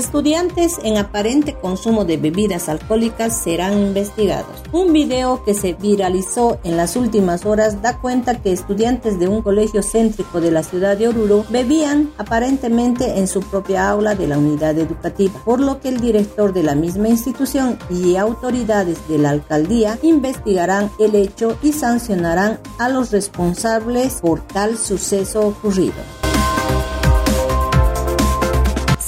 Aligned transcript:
Estudiantes 0.00 0.80
en 0.82 0.96
aparente 0.96 1.52
consumo 1.52 2.06
de 2.06 2.16
bebidas 2.16 2.70
alcohólicas 2.70 3.38
serán 3.38 3.74
investigados. 3.74 4.62
Un 4.72 4.94
video 4.94 5.44
que 5.44 5.52
se 5.52 5.74
viralizó 5.74 6.58
en 6.64 6.78
las 6.78 6.96
últimas 6.96 7.44
horas 7.44 7.82
da 7.82 7.98
cuenta 7.98 8.40
que 8.40 8.50
estudiantes 8.50 9.20
de 9.20 9.28
un 9.28 9.42
colegio 9.42 9.82
céntrico 9.82 10.40
de 10.40 10.52
la 10.52 10.62
ciudad 10.62 10.96
de 10.96 11.08
Oruro 11.08 11.44
bebían 11.50 12.10
aparentemente 12.16 13.18
en 13.18 13.28
su 13.28 13.42
propia 13.42 13.90
aula 13.90 14.14
de 14.14 14.26
la 14.26 14.38
unidad 14.38 14.78
educativa, 14.78 15.38
por 15.44 15.60
lo 15.60 15.80
que 15.80 15.90
el 15.90 16.00
director 16.00 16.54
de 16.54 16.62
la 16.62 16.74
misma 16.74 17.10
institución 17.10 17.78
y 17.90 18.16
autoridades 18.16 19.06
de 19.06 19.18
la 19.18 19.28
alcaldía 19.28 19.98
investigarán 20.00 20.90
el 20.98 21.14
hecho 21.14 21.58
y 21.62 21.74
sancionarán 21.74 22.58
a 22.78 22.88
los 22.88 23.10
responsables 23.10 24.22
por 24.22 24.40
tal 24.46 24.78
suceso 24.78 25.46
ocurrido. 25.46 26.19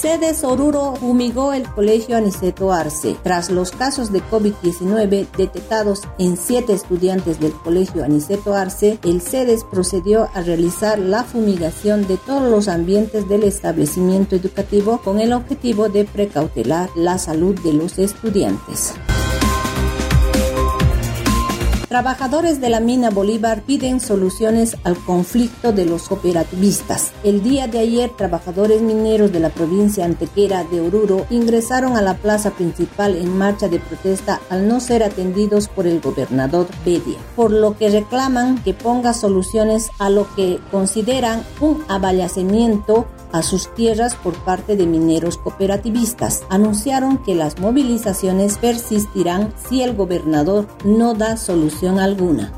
Sedes 0.03 0.43
Oruro 0.43 0.97
fumigó 0.97 1.53
el 1.53 1.63
colegio 1.63 2.17
Aniceto 2.17 2.73
Arce. 2.73 3.15
Tras 3.23 3.51
los 3.53 3.71
casos 3.71 4.11
de 4.11 4.21
COVID-19 4.21 5.29
detectados 5.37 6.01
en 6.19 6.37
siete 6.37 6.73
estudiantes 6.73 7.39
del 7.39 7.53
colegio 7.53 8.03
Aniceto 8.03 8.53
Arce, 8.53 8.99
el 9.05 9.21
Sedes 9.21 9.63
procedió 9.63 10.29
a 10.35 10.43
realizar 10.43 10.99
la 10.99 11.23
fumigación 11.23 12.09
de 12.09 12.17
todos 12.17 12.51
los 12.51 12.67
ambientes 12.67 13.29
del 13.29 13.45
establecimiento 13.45 14.35
educativo 14.35 15.01
con 15.05 15.21
el 15.21 15.33
objetivo 15.33 15.89
de 15.89 16.05
precautelar 16.05 16.91
la 16.97 17.19
salud 17.19 17.55
de 17.61 17.73
los 17.73 17.97
estudiantes. 18.01 18.95
Trabajadores 21.93 22.59
de 22.59 22.71
la 22.71 22.81
mina 22.81 23.11
Bolívar 23.11 23.65
piden 23.65 24.01
soluciones 24.01 24.79
al 24.83 24.97
conflicto 24.97 25.73
de 25.73 25.85
los 25.85 26.09
cooperativistas. 26.09 27.13
El 27.23 27.43
día 27.43 27.67
de 27.67 27.81
ayer, 27.81 28.09
trabajadores 28.17 28.81
mineros 28.81 29.31
de 29.31 29.41
la 29.41 29.51
provincia 29.51 30.07
antequera 30.07 30.65
de 30.65 30.81
Oruro 30.81 31.27
ingresaron 31.29 31.99
a 31.99 32.01
la 32.01 32.15
plaza 32.15 32.53
principal 32.53 33.15
en 33.15 33.37
marcha 33.37 33.69
de 33.69 33.79
protesta 33.79 34.41
al 34.49 34.69
no 34.69 34.81
ser 34.81 35.03
atendidos 35.03 35.69
por 35.69 35.87
el 35.87 36.01
gobernador 36.01 36.67
Bedia, 36.83 37.19
por 37.37 37.51
lo 37.51 37.77
que 37.77 37.91
reclaman 37.91 38.63
que 38.65 38.73
ponga 38.73 39.13
soluciones 39.13 39.91
a 39.99 40.09
lo 40.09 40.35
que 40.35 40.61
consideran 40.71 41.45
un 41.61 41.85
aballacimiento 41.89 43.07
a 43.33 43.43
sus 43.43 43.73
tierras 43.75 44.15
por 44.15 44.35
parte 44.35 44.77
de 44.77 44.87
mineros 44.87 45.39
cooperativistas. 45.39 46.45
Anunciaron 46.49 47.19
que 47.19 47.35
las 47.35 47.59
movilizaciones 47.59 48.59
persistirán 48.59 49.53
si 49.69 49.83
el 49.83 49.95
gobernador 49.95 50.69
no 50.85 51.15
da 51.15 51.37
solución 51.37 51.99
alguna. 51.99 52.53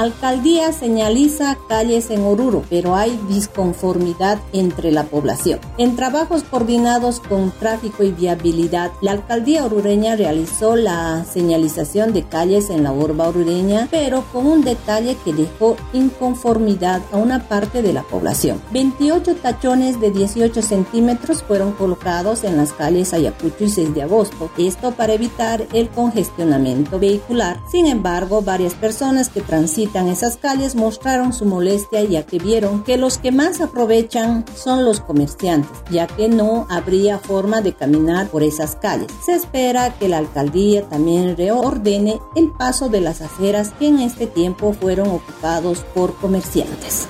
Alcaldía 0.00 0.72
señaliza 0.72 1.58
calles 1.68 2.08
en 2.08 2.22
Oruro, 2.22 2.64
pero 2.70 2.96
hay 2.96 3.20
disconformidad 3.28 4.38
entre 4.54 4.92
la 4.92 5.04
población. 5.04 5.60
En 5.76 5.94
trabajos 5.94 6.42
coordinados 6.42 7.20
con 7.20 7.50
tráfico 7.50 8.02
y 8.02 8.10
viabilidad, 8.10 8.92
la 9.02 9.12
alcaldía 9.12 9.62
orureña 9.62 10.16
realizó 10.16 10.74
la 10.74 11.26
señalización 11.30 12.14
de 12.14 12.22
calles 12.22 12.70
en 12.70 12.82
la 12.82 12.92
urba 12.92 13.28
orureña, 13.28 13.88
pero 13.90 14.24
con 14.32 14.46
un 14.46 14.64
detalle 14.64 15.18
que 15.22 15.34
dejó 15.34 15.76
inconformidad 15.92 17.02
a 17.12 17.18
una 17.18 17.46
parte 17.46 17.82
de 17.82 17.92
la 17.92 18.02
población. 18.02 18.58
28 18.72 19.34
tachones 19.34 20.00
de 20.00 20.12
18 20.12 20.62
centímetros 20.62 21.42
fueron 21.42 21.72
colocados 21.72 22.44
en 22.44 22.56
las 22.56 22.72
calles 22.72 23.12
Ayacucho 23.12 23.64
y 23.64 23.68
6 23.68 23.94
de 23.94 24.04
agosto, 24.04 24.50
esto 24.56 24.92
para 24.92 25.12
evitar 25.12 25.66
el 25.74 25.90
congestionamiento 25.90 26.98
vehicular. 26.98 27.60
Sin 27.70 27.84
embargo, 27.84 28.40
varias 28.40 28.72
personas 28.72 29.28
que 29.28 29.42
transitan 29.42 29.89
esas 29.98 30.36
calles 30.36 30.74
mostraron 30.74 31.32
su 31.32 31.44
molestia 31.44 32.02
ya 32.04 32.24
que 32.24 32.38
vieron 32.38 32.84
que 32.84 32.96
los 32.96 33.18
que 33.18 33.32
más 33.32 33.60
aprovechan 33.60 34.44
son 34.54 34.84
los 34.84 35.00
comerciantes, 35.00 35.70
ya 35.90 36.06
que 36.06 36.28
no 36.28 36.66
habría 36.70 37.18
forma 37.18 37.60
de 37.60 37.74
caminar 37.74 38.28
por 38.28 38.42
esas 38.42 38.76
calles. 38.76 39.08
Se 39.24 39.34
espera 39.34 39.94
que 39.98 40.08
la 40.08 40.18
alcaldía 40.18 40.88
también 40.88 41.36
reordene 41.36 42.20
el 42.36 42.50
paso 42.50 42.88
de 42.88 43.00
las 43.00 43.20
aceras 43.20 43.72
que 43.78 43.88
en 43.88 44.00
este 44.00 44.26
tiempo 44.26 44.72
fueron 44.72 45.08
ocupados 45.08 45.84
por 45.94 46.14
comerciantes. 46.16 47.08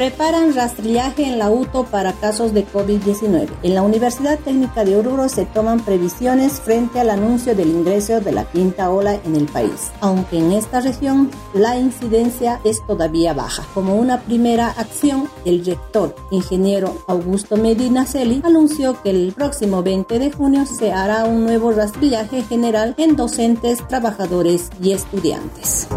Preparan 0.00 0.54
rastrillaje 0.54 1.24
en 1.24 1.38
la 1.38 1.50
UTO 1.50 1.84
para 1.84 2.14
casos 2.14 2.54
de 2.54 2.66
COVID-19. 2.66 3.50
En 3.62 3.74
la 3.74 3.82
Universidad 3.82 4.38
Técnica 4.38 4.82
de 4.82 4.96
Oruro 4.96 5.28
se 5.28 5.44
toman 5.44 5.80
previsiones 5.80 6.58
frente 6.58 7.00
al 7.00 7.10
anuncio 7.10 7.54
del 7.54 7.68
ingreso 7.68 8.18
de 8.18 8.32
la 8.32 8.46
quinta 8.46 8.88
ola 8.88 9.20
en 9.26 9.36
el 9.36 9.44
país, 9.44 9.92
aunque 10.00 10.38
en 10.38 10.52
esta 10.52 10.80
región 10.80 11.30
la 11.52 11.76
incidencia 11.76 12.62
es 12.64 12.78
todavía 12.86 13.34
baja. 13.34 13.62
Como 13.74 13.96
una 13.96 14.22
primera 14.22 14.68
acción, 14.68 15.28
el 15.44 15.62
rector, 15.66 16.16
ingeniero 16.30 16.96
Augusto 17.06 17.58
Medina 17.58 18.06
Celi, 18.06 18.40
anunció 18.42 19.02
que 19.02 19.10
el 19.10 19.34
próximo 19.34 19.82
20 19.82 20.18
de 20.18 20.32
junio 20.32 20.64
se 20.64 20.94
hará 20.94 21.26
un 21.26 21.44
nuevo 21.44 21.72
rastrillaje 21.72 22.42
general 22.44 22.94
en 22.96 23.16
docentes, 23.16 23.86
trabajadores 23.86 24.70
y 24.82 24.92
estudiantes. 24.92 25.88